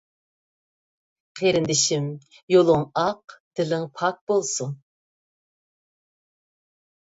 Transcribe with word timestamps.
قېرىندىشىم، 1.39 2.07
يولۇڭ 2.55 2.87
ئاق، 3.03 3.37
دىلىڭ 3.61 3.87
پاك 4.03 4.21
بولسۇن! 4.35 4.77